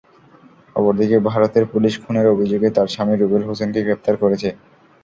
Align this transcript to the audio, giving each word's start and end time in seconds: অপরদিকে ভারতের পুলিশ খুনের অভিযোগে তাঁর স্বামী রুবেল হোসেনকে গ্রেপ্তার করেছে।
অপরদিকে 0.75 1.17
ভারতের 1.29 1.63
পুলিশ 1.73 1.93
খুনের 2.01 2.27
অভিযোগে 2.27 2.67
তাঁর 2.75 2.87
স্বামী 2.87 3.15
রুবেল 3.15 3.43
হোসেনকে 3.49 3.79
গ্রেপ্তার 3.85 4.15
করেছে। 4.23 4.49